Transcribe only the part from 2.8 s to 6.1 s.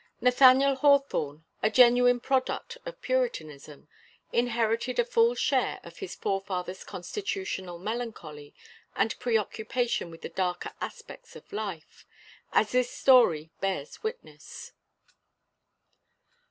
of Puritanism, inherited a full share of